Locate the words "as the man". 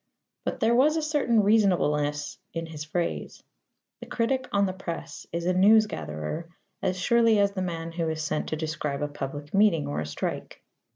7.37-7.91